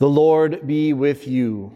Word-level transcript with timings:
The 0.00 0.08
Lord 0.08 0.66
be 0.66 0.94
with 0.94 1.28
you. 1.28 1.74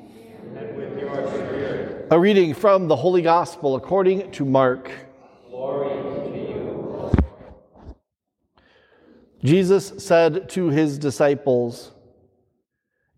With. 0.55 2.07
A 2.11 2.19
reading 2.19 2.55
from 2.55 2.89
the 2.89 2.97
Holy 2.97 3.21
Gospel 3.21 3.77
according 3.77 4.31
to 4.31 4.47
Mark. 4.47 4.91
Glory 5.51 5.91
to 5.91 6.31
you. 6.35 7.13
Jesus 9.43 9.93
said 9.99 10.49
to 10.49 10.71
his 10.71 10.99
disciples, 10.99 11.93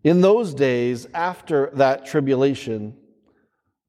In 0.03 0.19
those 0.19 0.53
days 0.53 1.07
after 1.13 1.71
that 1.75 2.05
tribulation, 2.05 2.93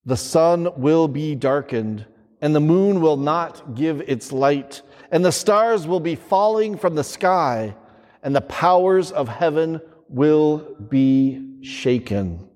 the 0.05 0.17
sun 0.17 0.69
will 0.77 1.09
be 1.09 1.35
darkened, 1.35 2.07
and 2.41 2.55
the 2.55 2.61
moon 2.61 3.01
will 3.01 3.17
not 3.17 3.75
give 3.75 4.03
its 4.03 4.31
light, 4.31 4.83
and 5.11 5.25
the 5.25 5.33
stars 5.33 5.85
will 5.85 5.99
be 5.99 6.15
falling 6.15 6.79
from 6.79 6.95
the 6.95 7.03
sky, 7.03 7.75
and 8.23 8.37
the 8.37 8.41
powers 8.41 9.11
of 9.11 9.27
heaven 9.27 9.81
will 10.09 10.77
be 10.89 11.63
shaken. 11.63 12.49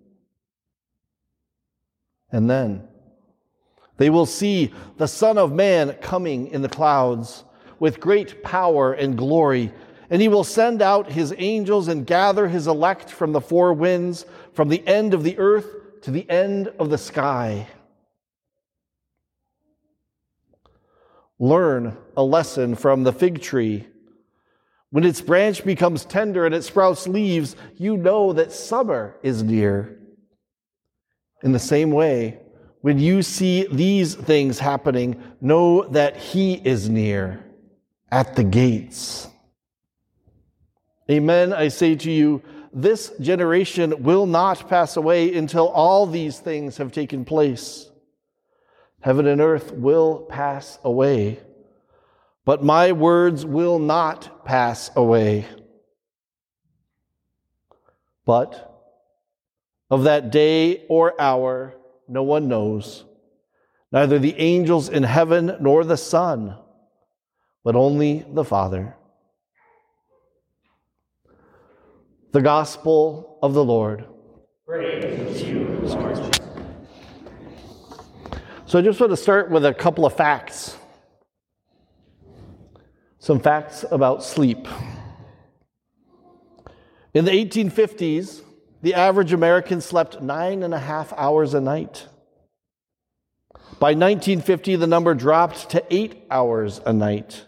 And 2.30 2.48
then 2.48 2.88
they 3.98 4.10
will 4.10 4.26
see 4.26 4.72
the 4.96 5.06
Son 5.06 5.38
of 5.38 5.52
Man 5.52 5.92
coming 6.00 6.48
in 6.48 6.62
the 6.62 6.68
clouds 6.68 7.44
with 7.78 8.00
great 8.00 8.42
power 8.42 8.92
and 8.92 9.18
glory. 9.18 9.72
And 10.08 10.20
he 10.20 10.28
will 10.28 10.44
send 10.44 10.82
out 10.82 11.12
his 11.12 11.34
angels 11.38 11.88
and 11.88 12.06
gather 12.06 12.48
his 12.48 12.66
elect 12.66 13.10
from 13.10 13.32
the 13.32 13.40
four 13.40 13.72
winds, 13.72 14.26
from 14.54 14.68
the 14.68 14.86
end 14.86 15.14
of 15.14 15.22
the 15.22 15.38
earth 15.38 15.66
to 16.02 16.10
the 16.10 16.28
end 16.28 16.68
of 16.78 16.90
the 16.90 16.98
sky. 16.98 17.68
Learn 21.38 21.96
a 22.16 22.22
lesson 22.22 22.74
from 22.74 23.02
the 23.04 23.12
fig 23.12 23.40
tree. 23.40 23.86
When 24.92 25.04
its 25.04 25.22
branch 25.22 25.64
becomes 25.64 26.04
tender 26.04 26.44
and 26.44 26.54
it 26.54 26.64
sprouts 26.64 27.08
leaves, 27.08 27.56
you 27.78 27.96
know 27.96 28.34
that 28.34 28.52
summer 28.52 29.16
is 29.22 29.42
near. 29.42 29.98
In 31.42 31.52
the 31.52 31.58
same 31.58 31.92
way, 31.92 32.38
when 32.82 32.98
you 32.98 33.22
see 33.22 33.66
these 33.72 34.14
things 34.14 34.58
happening, 34.58 35.22
know 35.40 35.84
that 35.88 36.18
He 36.18 36.52
is 36.52 36.90
near 36.90 37.42
at 38.10 38.36
the 38.36 38.44
gates. 38.44 39.28
Amen, 41.10 41.54
I 41.54 41.68
say 41.68 41.94
to 41.96 42.10
you, 42.10 42.42
this 42.70 43.12
generation 43.18 44.02
will 44.02 44.26
not 44.26 44.68
pass 44.68 44.98
away 44.98 45.34
until 45.34 45.68
all 45.68 46.06
these 46.06 46.38
things 46.38 46.76
have 46.76 46.92
taken 46.92 47.24
place. 47.24 47.88
Heaven 49.00 49.26
and 49.26 49.40
earth 49.40 49.72
will 49.72 50.26
pass 50.28 50.78
away 50.84 51.40
but 52.44 52.62
my 52.62 52.92
words 52.92 53.46
will 53.46 53.78
not 53.78 54.31
pass 54.44 54.90
away. 54.96 55.46
But 58.24 58.68
of 59.90 60.04
that 60.04 60.30
day 60.30 60.86
or 60.88 61.20
hour, 61.20 61.74
no 62.08 62.22
one 62.22 62.48
knows, 62.48 63.04
neither 63.90 64.18
the 64.18 64.38
angels 64.38 64.88
in 64.88 65.02
heaven 65.02 65.56
nor 65.60 65.84
the 65.84 65.96
Son, 65.96 66.56
but 67.64 67.76
only 67.76 68.24
the 68.32 68.44
Father. 68.44 68.96
The 72.32 72.40
Gospel 72.40 73.38
of 73.42 73.52
the 73.52 73.64
Lord. 73.64 74.06
Praise 74.66 75.42
you, 75.42 75.64
Lord. 75.82 76.38
So 78.64 78.78
I 78.78 78.82
just 78.82 78.98
want 78.98 79.10
to 79.10 79.18
start 79.18 79.50
with 79.50 79.66
a 79.66 79.74
couple 79.74 80.06
of 80.06 80.16
facts. 80.16 80.78
Some 83.22 83.38
facts 83.38 83.84
about 83.88 84.24
sleep. 84.24 84.66
In 87.14 87.24
the 87.24 87.30
1850s, 87.30 88.40
the 88.82 88.94
average 88.94 89.32
American 89.32 89.80
slept 89.80 90.20
nine 90.20 90.64
and 90.64 90.74
a 90.74 90.78
half 90.80 91.12
hours 91.12 91.54
a 91.54 91.60
night. 91.60 92.08
By 93.78 93.94
1950, 93.94 94.74
the 94.74 94.88
number 94.88 95.14
dropped 95.14 95.70
to 95.70 95.84
eight 95.88 96.24
hours 96.32 96.80
a 96.84 96.92
night. 96.92 97.46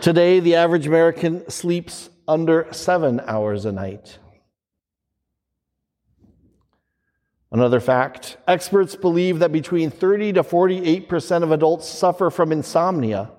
Today, 0.00 0.40
the 0.40 0.54
average 0.54 0.86
American 0.86 1.50
sleeps 1.50 2.08
under 2.26 2.66
seven 2.72 3.20
hours 3.26 3.66
a 3.66 3.72
night. 3.72 4.18
Another 7.52 7.80
fact 7.80 8.38
experts 8.48 8.96
believe 8.96 9.40
that 9.40 9.52
between 9.52 9.90
30 9.90 10.32
to 10.32 10.42
48% 10.42 11.42
of 11.42 11.52
adults 11.52 11.86
suffer 11.86 12.30
from 12.30 12.52
insomnia 12.52 13.32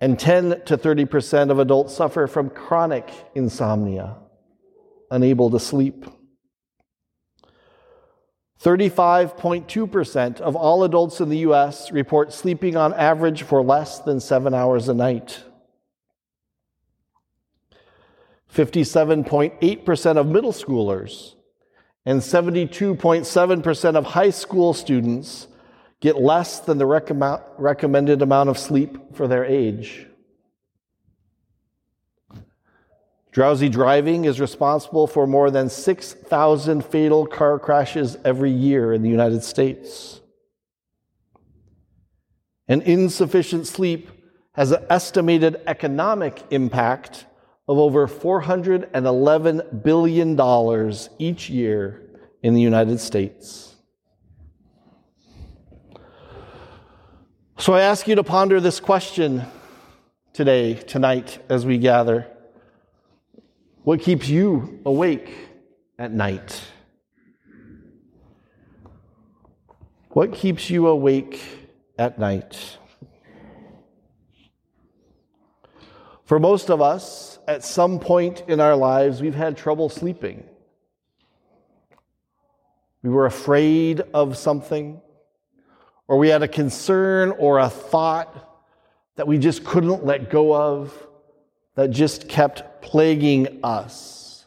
and 0.00 0.18
10 0.18 0.62
to 0.66 0.76
30% 0.76 1.50
of 1.50 1.58
adults 1.58 1.94
suffer 1.94 2.26
from 2.26 2.50
chronic 2.50 3.10
insomnia, 3.34 4.16
unable 5.10 5.50
to 5.50 5.58
sleep. 5.58 6.06
35.2% 8.62 10.40
of 10.40 10.56
all 10.56 10.84
adults 10.84 11.20
in 11.20 11.28
the 11.28 11.38
US 11.38 11.92
report 11.92 12.32
sleeping 12.32 12.76
on 12.76 12.92
average 12.94 13.42
for 13.42 13.62
less 13.62 14.00
than 14.00 14.20
seven 14.20 14.54
hours 14.54 14.88
a 14.88 14.94
night. 14.94 15.42
57.8% 18.52 20.16
of 20.16 20.26
middle 20.26 20.52
schoolers 20.52 21.34
and 22.06 22.20
72.7% 22.20 23.96
of 23.96 24.04
high 24.06 24.30
school 24.30 24.72
students 24.72 25.48
get 26.00 26.20
less 26.20 26.60
than 26.60 26.78
the 26.78 26.86
recommended 26.86 28.22
amount 28.22 28.48
of 28.48 28.58
sleep 28.58 29.14
for 29.14 29.26
their 29.28 29.44
age. 29.44 30.06
Drowsy 33.32 33.68
driving 33.68 34.24
is 34.24 34.40
responsible 34.40 35.06
for 35.06 35.26
more 35.26 35.50
than 35.50 35.68
6,000 35.68 36.84
fatal 36.84 37.26
car 37.26 37.58
crashes 37.58 38.16
every 38.24 38.50
year 38.50 38.94
in 38.94 39.02
the 39.02 39.10
United 39.10 39.44
States. 39.44 40.20
And 42.66 42.82
insufficient 42.82 43.66
sleep 43.66 44.10
has 44.52 44.72
an 44.72 44.86
estimated 44.88 45.60
economic 45.66 46.42
impact 46.50 47.26
of 47.68 47.78
over 47.78 48.08
$411 48.08 49.82
billion 49.82 50.92
each 51.18 51.50
year 51.50 52.02
in 52.42 52.54
the 52.54 52.60
United 52.62 53.00
States. 53.00 53.75
So 57.58 57.72
I 57.72 57.80
ask 57.80 58.06
you 58.06 58.16
to 58.16 58.22
ponder 58.22 58.60
this 58.60 58.80
question 58.80 59.42
today, 60.34 60.74
tonight, 60.74 61.42
as 61.48 61.64
we 61.64 61.78
gather. 61.78 62.26
What 63.82 64.02
keeps 64.02 64.28
you 64.28 64.82
awake 64.84 65.34
at 65.98 66.12
night? 66.12 66.62
What 70.10 70.34
keeps 70.34 70.68
you 70.68 70.86
awake 70.86 71.40
at 71.98 72.18
night? 72.18 72.76
For 76.26 76.38
most 76.38 76.68
of 76.70 76.82
us, 76.82 77.38
at 77.48 77.64
some 77.64 77.98
point 78.00 78.44
in 78.48 78.60
our 78.60 78.76
lives, 78.76 79.22
we've 79.22 79.34
had 79.34 79.56
trouble 79.56 79.88
sleeping. 79.88 80.44
We 83.02 83.08
were 83.08 83.24
afraid 83.24 84.02
of 84.12 84.36
something 84.36 85.00
or 86.08 86.18
we 86.18 86.28
had 86.28 86.42
a 86.42 86.48
concern 86.48 87.30
or 87.32 87.58
a 87.58 87.68
thought 87.68 88.62
that 89.16 89.26
we 89.26 89.38
just 89.38 89.64
couldn't 89.64 90.04
let 90.04 90.30
go 90.30 90.54
of, 90.54 91.06
that 91.74 91.90
just 91.90 92.28
kept 92.28 92.82
plaguing 92.82 93.60
us. 93.62 94.46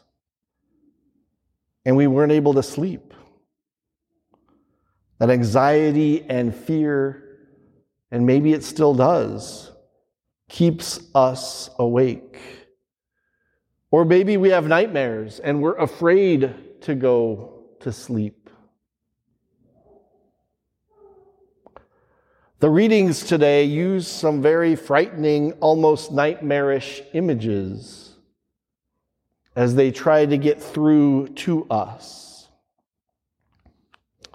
And 1.84 1.96
we 1.96 2.06
weren't 2.06 2.32
able 2.32 2.54
to 2.54 2.62
sleep. 2.62 3.14
That 5.18 5.30
anxiety 5.30 6.24
and 6.28 6.54
fear, 6.54 7.38
and 8.10 8.26
maybe 8.26 8.52
it 8.52 8.64
still 8.64 8.94
does, 8.94 9.70
keeps 10.48 11.00
us 11.14 11.70
awake. 11.78 12.38
Or 13.90 14.04
maybe 14.04 14.36
we 14.36 14.50
have 14.50 14.66
nightmares 14.66 15.40
and 15.40 15.60
we're 15.60 15.76
afraid 15.76 16.54
to 16.82 16.94
go 16.94 17.64
to 17.80 17.92
sleep. 17.92 18.39
The 22.60 22.68
readings 22.68 23.24
today 23.24 23.64
use 23.64 24.06
some 24.06 24.42
very 24.42 24.76
frightening, 24.76 25.52
almost 25.60 26.12
nightmarish 26.12 27.00
images 27.14 28.14
as 29.56 29.74
they 29.74 29.90
try 29.90 30.26
to 30.26 30.36
get 30.36 30.62
through 30.62 31.28
to 31.28 31.66
us. 31.70 32.48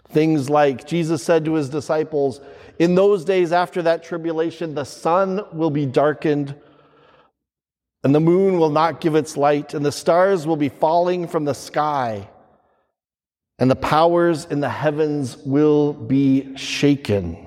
Things 0.10 0.50
like 0.50 0.88
Jesus 0.88 1.22
said 1.22 1.46
to 1.46 1.54
his 1.54 1.70
disciples, 1.70 2.42
In 2.80 2.96
those 2.96 3.26
days 3.26 3.52
after 3.52 3.84
that 3.84 4.04
tribulation, 4.04 4.74
the 4.74 4.86
sun 4.86 5.46
will 5.54 5.70
be 5.70 5.86
darkened, 5.86 6.56
and 8.04 8.16
the 8.16 8.20
moon 8.20 8.58
will 8.58 8.72
not 8.72 9.02
give 9.02 9.14
its 9.14 9.38
light, 9.38 9.76
and 9.76 9.86
the 9.86 9.92
stars 9.92 10.48
will 10.48 10.58
be 10.58 10.70
falling 10.70 11.28
from 11.28 11.46
the 11.46 11.54
sky, 11.54 12.28
and 13.60 13.70
the 13.70 13.76
powers 13.76 14.46
in 14.46 14.62
the 14.62 14.70
heavens 14.70 15.38
will 15.46 15.94
be 15.94 16.58
shaken. 16.58 17.45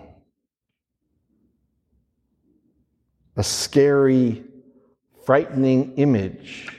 A 3.39 3.43
scary, 3.45 4.45
frightening 5.25 5.95
image. 5.95 6.75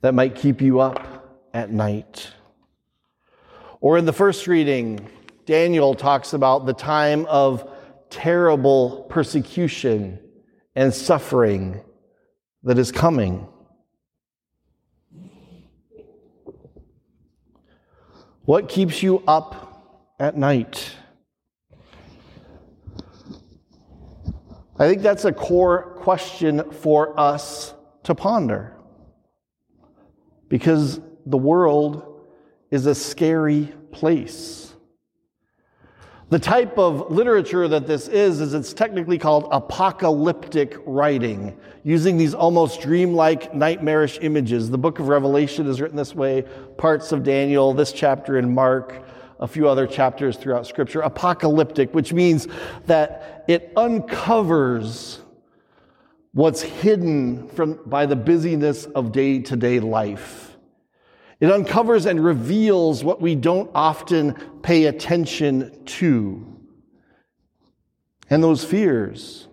that 0.00 0.14
might 0.14 0.36
keep 0.36 0.60
you 0.60 0.78
up 0.78 1.40
at 1.52 1.72
night. 1.72 2.28
Or 3.80 3.98
in 3.98 4.04
the 4.04 4.12
first 4.12 4.46
reading, 4.46 5.08
Daniel 5.44 5.94
talks 5.94 6.34
about 6.34 6.66
the 6.66 6.72
time 6.72 7.26
of 7.26 7.68
terrible 8.10 9.06
persecution 9.08 10.20
and 10.76 10.94
suffering 10.94 11.80
that 12.62 12.78
is 12.78 12.92
coming. 12.92 13.48
What 18.44 18.68
keeps 18.68 19.02
you 19.02 19.24
up 19.26 20.14
at 20.20 20.36
night? 20.36 20.92
I 24.78 24.88
think 24.88 25.02
that's 25.02 25.24
a 25.24 25.32
core 25.32 25.94
question 25.96 26.70
for 26.70 27.18
us 27.18 27.74
to 28.04 28.14
ponder. 28.14 28.76
Because 30.48 31.00
the 31.26 31.36
world 31.36 32.24
is 32.70 32.86
a 32.86 32.94
scary 32.94 33.72
place. 33.90 34.74
The 36.30 36.38
type 36.38 36.78
of 36.78 37.10
literature 37.10 37.66
that 37.68 37.86
this 37.86 38.06
is, 38.06 38.40
is 38.42 38.52
it's 38.52 38.74
technically 38.74 39.16
called 39.16 39.48
apocalyptic 39.50 40.76
writing, 40.84 41.58
using 41.84 42.18
these 42.18 42.34
almost 42.34 42.82
dreamlike, 42.82 43.54
nightmarish 43.54 44.18
images. 44.20 44.70
The 44.70 44.78
book 44.78 44.98
of 44.98 45.08
Revelation 45.08 45.66
is 45.66 45.80
written 45.80 45.96
this 45.96 46.14
way, 46.14 46.44
parts 46.76 47.12
of 47.12 47.24
Daniel, 47.24 47.72
this 47.72 47.92
chapter 47.92 48.38
in 48.38 48.54
Mark, 48.54 49.02
a 49.40 49.46
few 49.46 49.68
other 49.68 49.86
chapters 49.86 50.36
throughout 50.36 50.66
Scripture. 50.66 51.00
Apocalyptic, 51.00 51.94
which 51.94 52.12
means 52.12 52.48
that 52.86 53.44
it 53.48 53.72
uncovers 53.76 55.20
what's 56.32 56.62
hidden 56.62 57.48
from, 57.48 57.80
by 57.86 58.06
the 58.06 58.16
busyness 58.16 58.84
of 58.86 59.12
day 59.12 59.40
to 59.40 59.56
day 59.56 59.80
life. 59.80 60.56
It 61.40 61.50
uncovers 61.50 62.06
and 62.06 62.22
reveals 62.24 63.04
what 63.04 63.20
we 63.20 63.36
don't 63.36 63.70
often 63.74 64.34
pay 64.62 64.86
attention 64.86 65.84
to. 65.84 66.44
And 68.28 68.42
those 68.42 68.64
fears 68.64 69.46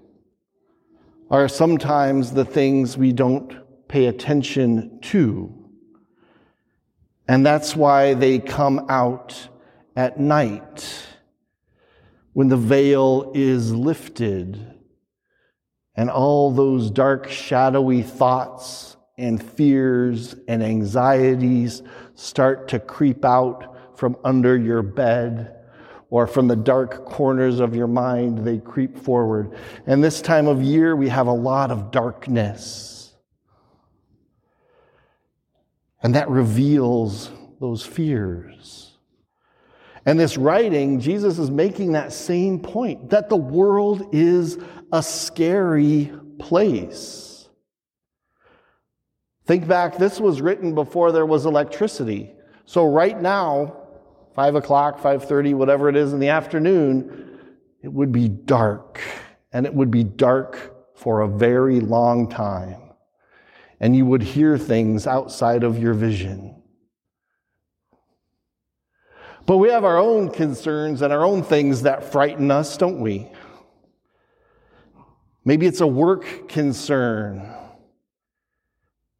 are 1.30 1.48
sometimes 1.48 2.32
the 2.32 2.46
things 2.46 2.98
we 2.98 3.12
don't 3.14 3.88
pay 3.88 4.08
attention 4.08 5.00
to. 5.02 5.54
And 7.28 7.46
that's 7.46 7.76
why 7.76 8.14
they 8.14 8.40
come 8.40 8.86
out 8.90 9.48
at 9.96 10.20
night 10.20 11.08
when 12.34 12.50
the 12.50 12.58
veil 12.58 13.32
is 13.34 13.74
lifted 13.74 14.74
and 15.96 16.10
all 16.10 16.52
those 16.52 16.92
dark, 16.92 17.30
shadowy 17.30 18.02
thoughts 18.02 18.98
and 19.18 19.42
fears 19.42 20.36
and 20.48 20.62
anxieties 20.62 21.82
start 22.16 22.68
to 22.68 22.80
creep 22.80 23.24
out 23.24 23.98
from 23.98 24.18
under 24.24 24.58
your 24.58 24.82
bed 24.82 25.56
or 26.10 26.28
from 26.28 26.48
the 26.48 26.56
dark 26.56 27.06
corners 27.06 27.60
of 27.60 27.76
your 27.76 27.88
mind, 27.88 28.46
they 28.46 28.58
creep 28.58 28.98
forward. 28.98 29.58
And 29.86 30.04
this 30.04 30.22
time 30.22 30.48
of 30.48 30.62
year, 30.62 30.96
we 30.96 31.10
have 31.10 31.28
a 31.28 31.34
lot 31.34 31.72
of 31.72 31.92
darkness. 31.92 33.14
And 36.04 36.14
that 36.16 36.30
reveals 36.30 37.32
those 37.60 37.86
fears. 37.86 38.85
And 40.06 40.20
this 40.20 40.38
writing, 40.38 41.00
Jesus 41.00 41.40
is 41.40 41.50
making 41.50 41.94
that 41.94 42.14
same 42.14 42.60
point 42.60 43.10
that 43.10 43.28
the 43.28 43.36
world 43.36 44.14
is 44.14 44.60
a 44.92 45.02
scary 45.02 46.12
place. 46.38 47.50
Think 49.46 49.68
back, 49.68 49.98
this 49.98 50.20
was 50.20 50.42
written 50.42 50.76
before 50.76 51.12
there 51.12 51.26
was 51.26 51.46
electricity. 51.46 52.34
So 52.66 52.88
right 52.88 53.20
now, 53.20 53.78
5 54.36 54.56
o'clock, 54.56 55.00
5.30, 55.00 55.54
whatever 55.54 55.90
it 55.90 55.96
is 55.96 56.14
in 56.14 56.20
the 56.20 56.30
afternoon, 56.30 57.40
it 57.82 57.92
would 57.92 58.12
be 58.12 58.28
dark. 58.28 59.00
And 59.52 59.66
it 59.66 59.74
would 59.74 59.92
be 59.92 60.04
dark 60.04 60.76
for 60.96 61.22
a 61.22 61.28
very 61.28 61.80
long 61.80 62.30
time. 62.30 62.82
And 63.80 63.96
you 63.96 64.06
would 64.06 64.24
hear 64.24 64.58
things 64.58 65.08
outside 65.08 65.64
of 65.64 65.80
your 65.80 65.94
vision. 65.94 66.62
But 69.46 69.58
we 69.58 69.70
have 69.70 69.84
our 69.84 69.98
own 69.98 70.30
concerns 70.30 71.02
and 71.02 71.14
our 71.14 71.24
own 71.24 71.44
things 71.44 71.84
that 71.84 72.12
frighten 72.12 72.50
us, 72.52 72.78
don't 72.78 73.00
we? 73.00 73.32
Maybe 75.44 75.68
it's 75.68 75.82
a 75.82 75.88
work 75.88 76.50
concern 76.50 77.56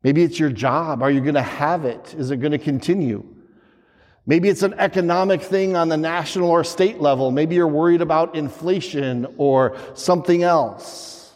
Maybe 0.06 0.22
it's 0.22 0.40
your 0.40 0.52
job. 0.52 1.02
Are 1.02 1.10
you 1.10 1.20
going 1.20 1.34
to 1.34 1.42
have 1.42 1.84
it? 1.84 2.14
Is 2.16 2.30
it 2.30 2.38
going 2.38 2.52
to 2.52 2.60
continue? 2.60 3.26
Maybe 4.28 4.50
it's 4.50 4.62
an 4.62 4.76
economic 4.76 5.42
thing 5.42 5.76
on 5.76 5.90
the 5.90 5.98
national 5.98 6.52
or 6.52 6.64
state 6.64 7.02
level. 7.02 7.32
Maybe 7.32 7.56
you're 7.56 7.68
worried 7.68 8.04
about 8.04 8.36
inflation 8.36 9.26
or 9.40 9.76
something 9.96 10.44
else. 10.44 11.34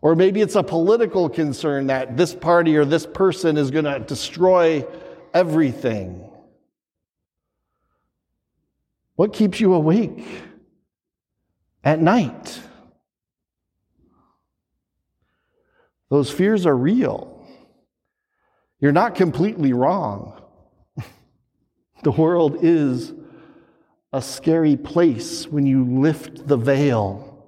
Or 0.00 0.16
maybe 0.16 0.40
it's 0.40 0.56
a 0.56 0.64
political 0.64 1.28
concern 1.28 1.86
that 1.86 2.16
this 2.16 2.34
party 2.34 2.76
or 2.76 2.84
this 2.84 3.06
person 3.06 3.56
is 3.56 3.70
going 3.70 3.84
to 3.84 4.00
destroy 4.00 4.84
everything. 5.32 6.31
What 9.16 9.32
keeps 9.32 9.60
you 9.60 9.74
awake 9.74 10.24
at 11.84 12.00
night? 12.00 12.60
Those 16.08 16.30
fears 16.30 16.66
are 16.66 16.76
real. 16.76 17.46
You're 18.80 18.92
not 18.92 19.14
completely 19.14 19.72
wrong. 19.72 20.42
the 22.02 22.10
world 22.10 22.58
is 22.62 23.12
a 24.12 24.20
scary 24.20 24.76
place 24.76 25.46
when 25.46 25.66
you 25.66 25.84
lift 25.84 26.46
the 26.46 26.56
veil 26.56 27.46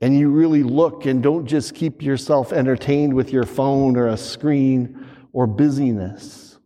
and 0.00 0.18
you 0.18 0.30
really 0.30 0.62
look 0.62 1.06
and 1.06 1.22
don't 1.22 1.46
just 1.46 1.74
keep 1.74 2.02
yourself 2.02 2.52
entertained 2.52 3.14
with 3.14 3.32
your 3.32 3.46
phone 3.46 3.96
or 3.96 4.08
a 4.08 4.16
screen 4.16 5.06
or 5.32 5.46
busyness. 5.46 6.58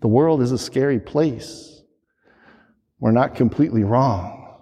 The 0.00 0.08
world 0.08 0.42
is 0.42 0.52
a 0.52 0.58
scary 0.58 0.98
place. 0.98 1.79
We're 3.00 3.12
not 3.12 3.34
completely 3.34 3.82
wrong. 3.82 4.54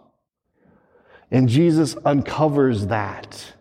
And 1.30 1.48
Jesus 1.48 1.96
uncovers 2.04 2.86
that 2.86 3.54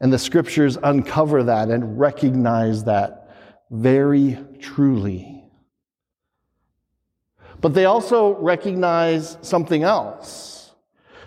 and 0.00 0.12
the 0.12 0.18
scriptures 0.18 0.76
uncover 0.82 1.44
that 1.44 1.70
and 1.70 1.98
recognize 1.98 2.84
that 2.84 3.34
very 3.70 4.38
truly. 4.60 5.44
But 7.60 7.72
they 7.72 7.86
also 7.86 8.34
recognize 8.34 9.38
something 9.40 9.82
else. 9.82 10.72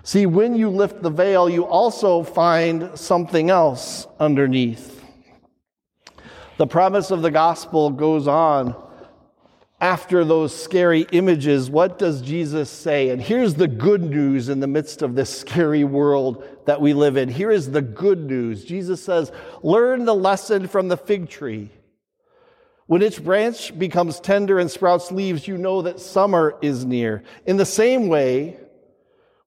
See, 0.04 0.26
when 0.26 0.56
you 0.56 0.70
lift 0.70 1.02
the 1.02 1.10
veil, 1.10 1.50
you 1.50 1.66
also 1.66 2.22
find 2.22 2.92
something 2.98 3.50
else 3.50 4.06
underneath. 4.20 5.04
The 6.58 6.68
promise 6.68 7.10
of 7.12 7.22
the 7.22 7.32
gospel 7.32 7.90
goes 7.90 8.28
on 8.28 8.76
after 9.80 10.26
those 10.26 10.60
scary 10.60 11.02
images, 11.12 11.70
what 11.70 12.00
does 12.00 12.22
Jesus 12.22 12.70
say? 12.70 13.10
And 13.10 13.22
here's 13.22 13.54
the 13.54 13.68
good 13.68 14.02
news 14.02 14.50
in 14.50 14.60
the 14.60 14.68
midst 14.68 15.04
of 15.04 15.14
this 15.14 15.40
scary 15.40 15.84
world 15.84 16.44
that 16.66 16.82
we 16.82 16.94
live 16.94 17.16
in. 17.16 17.30
Here 17.30 17.52
is 17.52 17.72
the 17.72 17.82
good 17.82 18.26
news. 18.26 18.66
Jesus 18.66 19.04
says, 19.04 19.32
Learn 19.62 20.06
the 20.06 20.16
lesson 20.16 20.68
from 20.68 20.88
the 20.88 20.98
fig 20.98 21.30
tree. 21.30 21.70
When 22.88 23.02
its 23.02 23.20
branch 23.20 23.78
becomes 23.78 24.20
tender 24.20 24.58
and 24.58 24.72
sprouts 24.72 25.12
leaves, 25.12 25.48
you 25.48 25.58
know 25.58 25.84
that 25.84 26.00
summer 26.00 26.58
is 26.62 26.86
near. 26.86 27.24
In 27.46 27.58
the 27.58 27.66
same 27.66 28.08
way, 28.08 28.58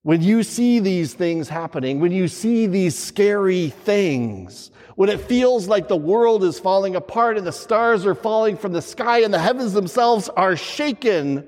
when 0.03 0.21
you 0.21 0.41
see 0.43 0.79
these 0.79 1.13
things 1.13 1.47
happening, 1.47 1.99
when 1.99 2.11
you 2.11 2.27
see 2.27 2.65
these 2.65 2.97
scary 2.97 3.69
things, 3.69 4.71
when 4.95 5.09
it 5.09 5.21
feels 5.21 5.67
like 5.67 5.87
the 5.87 5.95
world 5.95 6.43
is 6.43 6.59
falling 6.59 6.95
apart 6.95 7.37
and 7.37 7.45
the 7.45 7.51
stars 7.51 8.05
are 8.05 8.15
falling 8.15 8.57
from 8.57 8.73
the 8.73 8.81
sky 8.81 9.19
and 9.19 9.33
the 9.33 9.39
heavens 9.39 9.73
themselves 9.73 10.27
are 10.29 10.55
shaken, 10.55 11.47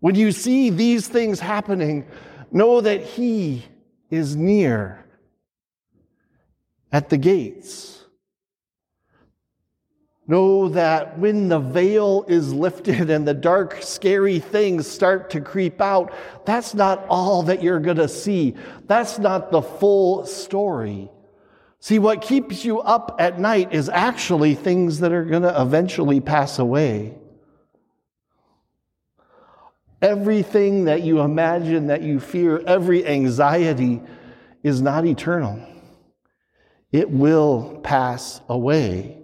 when 0.00 0.14
you 0.14 0.30
see 0.30 0.70
these 0.70 1.08
things 1.08 1.40
happening, 1.40 2.06
know 2.52 2.80
that 2.80 3.02
He 3.02 3.64
is 4.10 4.36
near 4.36 5.04
at 6.92 7.08
the 7.08 7.16
gates. 7.16 8.04
Know 10.28 10.68
that 10.68 11.18
when 11.18 11.48
the 11.48 11.58
veil 11.58 12.26
is 12.28 12.52
lifted 12.52 13.08
and 13.08 13.26
the 13.26 13.32
dark, 13.32 13.78
scary 13.80 14.38
things 14.38 14.86
start 14.86 15.30
to 15.30 15.40
creep 15.40 15.80
out, 15.80 16.12
that's 16.44 16.74
not 16.74 17.06
all 17.08 17.44
that 17.44 17.62
you're 17.62 17.80
going 17.80 17.96
to 17.96 18.08
see. 18.08 18.54
That's 18.86 19.18
not 19.18 19.50
the 19.50 19.62
full 19.62 20.26
story. 20.26 21.10
See, 21.80 21.98
what 21.98 22.20
keeps 22.20 22.62
you 22.62 22.80
up 22.80 23.16
at 23.18 23.40
night 23.40 23.72
is 23.72 23.88
actually 23.88 24.54
things 24.54 25.00
that 25.00 25.12
are 25.12 25.24
going 25.24 25.42
to 25.42 25.62
eventually 25.62 26.20
pass 26.20 26.58
away. 26.58 27.14
Everything 30.02 30.84
that 30.84 31.00
you 31.00 31.20
imagine, 31.20 31.86
that 31.86 32.02
you 32.02 32.20
fear, 32.20 32.62
every 32.66 33.06
anxiety 33.06 34.02
is 34.62 34.82
not 34.82 35.06
eternal. 35.06 35.58
It 36.92 37.10
will 37.10 37.80
pass 37.82 38.42
away. 38.46 39.17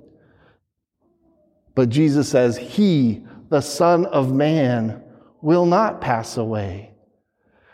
But 1.75 1.88
Jesus 1.88 2.28
says, 2.28 2.57
He, 2.57 3.25
the 3.49 3.61
Son 3.61 4.07
of 4.07 4.33
Man, 4.33 5.02
will 5.40 5.66
not 5.66 6.00
pass 6.00 6.37
away. 6.37 6.93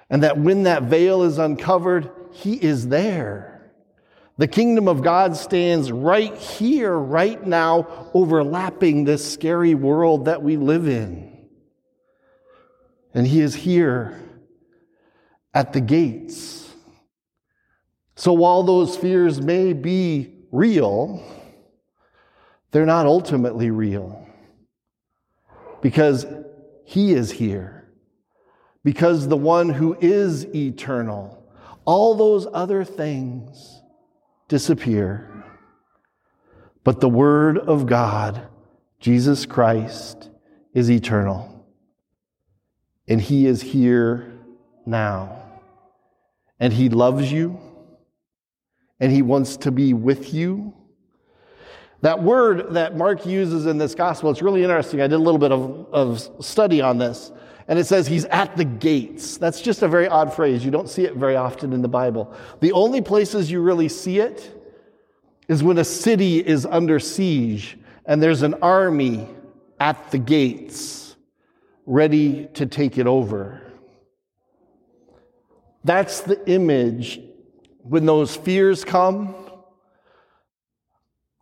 And 0.09 0.23
that 0.23 0.39
when 0.39 0.65
that 0.65 0.85
veil 0.85 1.23
is 1.23 1.39
uncovered, 1.39 2.11
He 2.33 2.55
is 2.55 2.89
there. 2.89 3.73
The 4.39 4.49
kingdom 4.49 4.89
of 4.89 5.03
God 5.03 5.37
stands 5.37 5.93
right 5.93 6.35
here, 6.35 6.97
right 6.97 7.47
now, 7.47 8.11
overlapping 8.15 9.05
this 9.05 9.31
scary 9.31 9.75
world 9.75 10.25
that 10.25 10.43
we 10.43 10.57
live 10.57 10.89
in. 10.89 11.47
And 13.13 13.27
He 13.27 13.41
is 13.41 13.55
here 13.55 14.19
at 15.53 15.73
the 15.73 15.81
gates. 15.81 16.73
So 18.15 18.33
while 18.33 18.63
those 18.63 18.97
fears 18.97 19.41
may 19.41 19.73
be 19.73 20.35
real, 20.51 21.23
they're 22.71 22.87
not 22.87 23.07
ultimately 23.07 23.71
real 23.71 24.27
because 25.81 26.27
He 26.85 27.13
is 27.13 27.31
here. 27.31 27.77
Because 28.83 29.29
the 29.29 29.37
one 29.37 29.69
who 29.69 29.97
is 30.01 30.47
eternal, 30.55 31.45
all 31.85 32.15
those 32.15 32.47
other 32.53 32.83
things 32.85 33.83
disappear. 34.49 35.45
But 36.83 37.01
the 37.01 37.09
Word 37.09 37.59
of 37.59 37.87
God, 37.87 38.49
Jesus 38.99 39.45
Christ, 39.45 40.31
is 40.73 40.91
eternal. 40.91 41.67
And 43.07 43.21
He 43.21 43.47
is 43.47 43.61
here 43.61 44.33
now. 44.87 45.43
And 46.59 46.73
He 46.73 46.89
loves 46.89 47.31
you. 47.31 47.61
And 48.99 49.13
He 49.13 49.21
wants 49.21 49.59
to 49.59 49.71
be 49.71 49.93
with 49.93 50.33
you. 50.33 50.75
That 52.03 52.23
word 52.23 52.75
that 52.75 52.97
Mark 52.97 53.27
uses 53.27 53.67
in 53.67 53.79
this 53.79 53.95
gospel, 53.95 54.31
it's 54.31 54.43
really 54.43 54.63
interesting. 54.63 55.01
I 55.01 55.07
did 55.07 55.17
a 55.17 55.19
little 55.19 55.39
bit 55.39 55.53
of, 55.53 55.87
of 55.93 56.45
study 56.45 56.81
on 56.81 56.99
this. 56.99 57.31
And 57.69 57.79
it 57.79 57.85
says 57.85 58.07
he's 58.07 58.25
at 58.27 58.57
the 58.57 58.65
gates. 58.65 59.37
That's 59.37 59.61
just 59.61 59.83
a 59.83 59.89
very 59.89 60.09
odd 60.09 60.33
phrase. 60.33 60.65
You 60.65 60.71
don't 60.71 60.89
see 60.89 61.05
it 61.05 61.15
very 61.15 61.37
often 61.37 61.73
in 61.73 61.83
the 61.83 61.89
Bible. 61.89 62.35
The 62.61 62.73
only 62.73 63.01
places 63.01 63.51
you 63.51 63.61
really 63.61 63.89
see 63.89 64.19
it 64.19 64.57
is 65.47 65.63
when 65.63 65.79
a 65.79 65.85
city 65.85 66.39
is 66.39 66.67
under 66.67 66.99
siege 66.99 67.79
and 68.07 68.23
there's 68.23 68.43
an 68.43 68.55
army 68.55 69.29
at 69.79 70.11
the 70.11 70.19
gates 70.19 71.15
ready 71.87 72.47
to 72.55 72.67
take 72.67 72.99
it 72.99 73.07
over. 73.07 73.63
That's 75.85 76.21
the 76.21 76.49
image 76.51 77.21
when 77.83 78.07
those 78.07 78.37
fears 78.37 78.85
come 78.85 79.35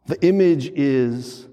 the 0.09 0.21
image 0.27 0.69
is 0.75 1.47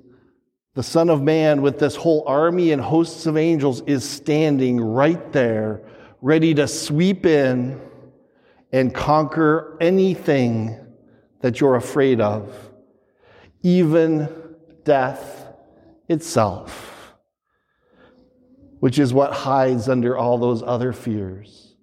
the 0.75 0.83
Son 0.83 1.09
of 1.09 1.21
Man 1.21 1.61
with 1.61 1.77
this 1.77 1.95
whole 1.95 2.23
army 2.25 2.71
and 2.71 2.81
hosts 2.81 3.25
of 3.25 3.35
angels 3.35 3.81
is 3.81 4.09
standing 4.09 4.79
right 4.79 5.31
there, 5.33 5.81
ready 6.21 6.53
to 6.53 6.65
sweep 6.67 7.25
in 7.25 7.81
and 8.71 8.95
conquer 8.95 9.77
anything 9.81 10.79
that 11.41 11.59
you're 11.59 11.75
afraid 11.75 12.21
of, 12.21 12.71
even 13.61 14.29
death 14.85 15.47
itself, 16.07 17.13
which 18.79 18.99
is 18.99 19.13
what 19.13 19.33
hides 19.33 19.89
under 19.89 20.17
all 20.17 20.37
those 20.37 20.63
other 20.63 20.93
fears. 20.93 21.75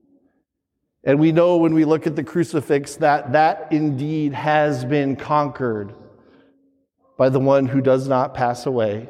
And 1.05 1.21
we 1.21 1.33
know 1.33 1.59
when 1.59 1.75
we 1.75 1.85
look 1.85 2.07
at 2.07 2.17
the 2.17 2.25
crucifix 2.25 2.97
that 2.97 3.33
that 3.33 3.69
indeed 3.73 4.33
has 4.33 4.87
been 4.87 5.17
conquered 5.17 5.95
by 7.17 7.29
the 7.29 7.39
one 7.39 7.67
who 7.67 7.81
does 7.81 8.09
not 8.09 8.35
pass 8.35 8.67
away, 8.67 9.09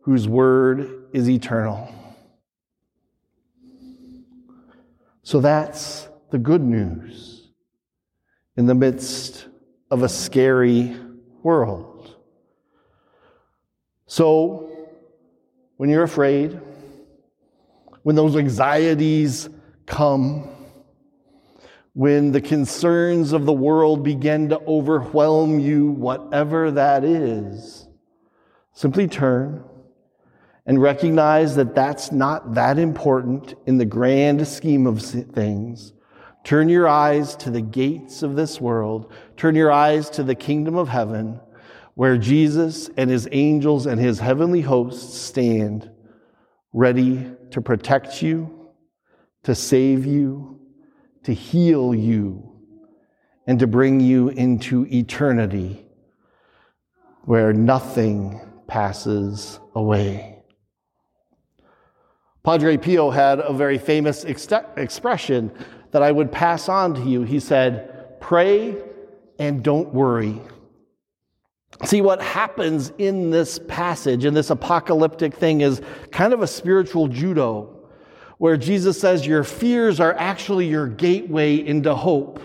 whose 0.00 0.26
word 0.28 1.08
is 1.12 1.28
eternal. 1.28 1.92
So 5.22 5.40
that's 5.40 6.08
the 6.30 6.38
good 6.38 6.62
news 6.62 7.48
in 8.56 8.66
the 8.66 8.74
midst 8.74 9.48
of 9.90 10.02
a 10.02 10.08
scary 10.08 10.96
world. 11.42 12.16
So, 14.06 14.70
when 15.76 15.90
you're 15.90 16.02
afraid, 16.02 16.60
when 18.02 18.16
those 18.16 18.36
anxieties 18.36 19.48
come, 19.86 20.48
when 21.94 22.32
the 22.32 22.40
concerns 22.40 23.32
of 23.32 23.46
the 23.46 23.52
world 23.52 24.02
begin 24.02 24.48
to 24.48 24.60
overwhelm 24.66 25.60
you, 25.60 25.86
whatever 25.86 26.72
that 26.72 27.04
is, 27.04 27.88
simply 28.72 29.06
turn 29.06 29.64
and 30.66 30.82
recognize 30.82 31.54
that 31.54 31.74
that's 31.74 32.10
not 32.10 32.54
that 32.54 32.78
important 32.78 33.54
in 33.66 33.78
the 33.78 33.84
grand 33.84 34.46
scheme 34.46 34.88
of 34.88 35.00
things. 35.00 35.92
Turn 36.42 36.68
your 36.68 36.88
eyes 36.88 37.36
to 37.36 37.50
the 37.50 37.62
gates 37.62 38.22
of 38.22 38.34
this 38.34 38.60
world. 38.60 39.12
Turn 39.36 39.54
your 39.54 39.70
eyes 39.70 40.10
to 40.10 40.24
the 40.24 40.34
kingdom 40.34 40.74
of 40.74 40.88
heaven, 40.88 41.40
where 41.94 42.18
Jesus 42.18 42.90
and 42.96 43.08
his 43.08 43.28
angels 43.30 43.86
and 43.86 44.00
his 44.00 44.18
heavenly 44.18 44.62
hosts 44.62 45.16
stand 45.16 45.90
ready 46.72 47.30
to 47.52 47.60
protect 47.60 48.20
you, 48.20 48.68
to 49.44 49.54
save 49.54 50.04
you, 50.04 50.58
to 51.24 51.34
heal 51.34 51.94
you 51.94 52.52
and 53.46 53.58
to 53.58 53.66
bring 53.66 54.00
you 54.00 54.28
into 54.28 54.86
eternity 54.86 55.84
where 57.24 57.52
nothing 57.52 58.40
passes 58.66 59.58
away. 59.74 60.42
Padre 62.42 62.76
Pio 62.76 63.10
had 63.10 63.40
a 63.40 63.52
very 63.52 63.78
famous 63.78 64.24
ex- 64.24 64.48
expression 64.76 65.50
that 65.92 66.02
I 66.02 66.12
would 66.12 66.30
pass 66.30 66.68
on 66.68 66.94
to 66.94 67.00
you. 67.02 67.22
He 67.22 67.40
said, 67.40 68.20
Pray 68.20 68.76
and 69.38 69.62
don't 69.62 69.92
worry. 69.94 70.40
See, 71.84 72.02
what 72.02 72.22
happens 72.22 72.92
in 72.98 73.30
this 73.30 73.58
passage, 73.66 74.24
in 74.24 74.34
this 74.34 74.50
apocalyptic 74.50 75.34
thing, 75.34 75.62
is 75.62 75.80
kind 76.12 76.32
of 76.32 76.42
a 76.42 76.46
spiritual 76.46 77.08
judo 77.08 77.73
where 78.44 78.58
Jesus 78.58 79.00
says 79.00 79.26
your 79.26 79.42
fears 79.42 80.00
are 80.00 80.12
actually 80.18 80.68
your 80.68 80.86
gateway 80.86 81.56
into 81.56 81.94
hope. 81.94 82.42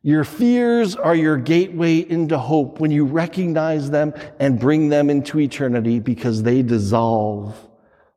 Your 0.00 0.24
fears 0.24 0.96
are 0.96 1.14
your 1.14 1.36
gateway 1.36 1.98
into 1.98 2.38
hope 2.38 2.80
when 2.80 2.90
you 2.90 3.04
recognize 3.04 3.90
them 3.90 4.14
and 4.40 4.58
bring 4.58 4.88
them 4.88 5.10
into 5.10 5.38
eternity 5.40 6.00
because 6.00 6.42
they 6.42 6.62
dissolve 6.62 7.54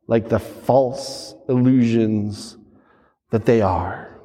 like 0.07 0.29
the 0.29 0.39
false 0.39 1.35
illusions 1.49 2.57
that 3.31 3.43
they 3.43 3.61
are. 3.61 4.17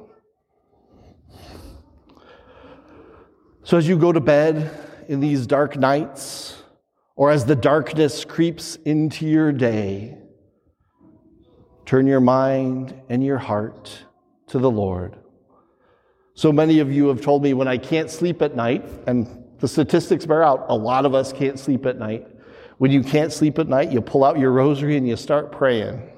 So, 3.63 3.77
as 3.77 3.89
you 3.89 3.97
go 3.97 4.13
to 4.13 4.21
bed 4.21 4.71
in 5.09 5.19
these 5.19 5.45
dark 5.45 5.75
nights, 5.75 6.63
or 7.17 7.29
as 7.29 7.43
the 7.43 7.57
darkness 7.57 8.23
creeps 8.23 8.77
into 8.85 9.27
your 9.27 9.51
day, 9.51 10.17
Turn 11.85 12.07
your 12.07 12.19
mind 12.19 12.99
and 13.09 13.23
your 13.23 13.37
heart 13.37 14.05
to 14.47 14.57
the 14.59 14.71
Lord. 14.71 15.17
So 16.33 16.51
many 16.51 16.79
of 16.79 16.91
you 16.91 17.07
have 17.07 17.21
told 17.21 17.43
me 17.43 17.53
when 17.53 17.67
I 17.67 17.77
can't 17.77 18.09
sleep 18.09 18.41
at 18.41 18.55
night, 18.55 18.83
and 19.07 19.45
the 19.59 19.67
statistics 19.67 20.25
bear 20.25 20.43
out, 20.43 20.65
a 20.67 20.75
lot 20.75 21.05
of 21.05 21.13
us 21.13 21.31
can't 21.31 21.59
sleep 21.59 21.85
at 21.85 21.97
night. 21.97 22.27
When 22.77 22.91
you 22.91 23.03
can't 23.03 23.31
sleep 23.31 23.57
at 23.59 23.69
night, 23.69 23.91
you 23.91 24.01
pull 24.01 24.23
out 24.23 24.37
your 24.37 24.51
rosary 24.51 24.97
and 24.97 25.07
you 25.07 25.15
start 25.15 25.51
praying. 25.51 26.09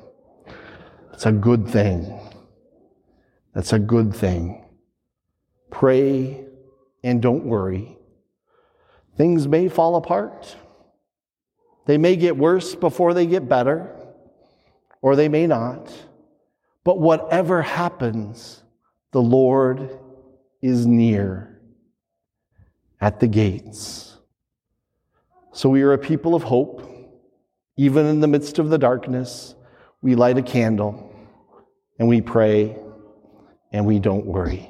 It's 1.14 1.26
a 1.26 1.32
good 1.32 1.68
thing. 1.68 2.20
That's 3.54 3.74
a 3.74 3.80
good 3.80 4.16
thing. 4.16 4.66
Pray 5.70 6.46
and 7.04 7.22
don't 7.22 7.46
worry. 7.46 7.98
Things 9.18 9.48
may 9.48 9.68
fall 9.68 9.96
apart. 9.96 10.56
They 11.86 11.98
may 11.98 12.16
get 12.16 12.38
worse 12.38 12.76
before 12.76 13.14
they 13.14 13.26
get 13.26 13.48
better 13.50 13.97
or 15.08 15.16
they 15.16 15.30
may 15.30 15.48
not. 15.48 15.90
But 16.84 17.00
whatever 17.00 17.62
happens, 17.62 18.62
the 19.12 19.22
Lord 19.22 19.98
is 20.62 20.86
near 20.86 21.62
at 23.00 23.22
the 23.22 23.28
gates. 23.28 24.18
So 25.54 25.70
we 25.70 25.82
are 25.84 25.94
a 25.94 25.98
people 25.98 26.36
of 26.36 26.44
hope. 26.44 26.84
Even 27.78 28.06
in 28.06 28.20
the 28.20 28.28
midst 28.28 28.60
of 28.60 28.70
the 28.70 28.78
darkness, 28.78 29.56
we 30.02 30.14
light 30.16 30.38
a 30.38 30.42
candle 30.42 31.16
and 31.98 32.10
we 32.10 32.20
pray 32.20 32.76
and 33.72 33.86
we 33.86 34.00
don't 34.00 34.26
worry. 34.26 34.70